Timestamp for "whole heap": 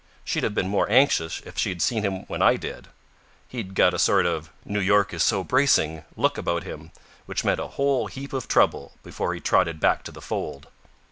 7.77-8.33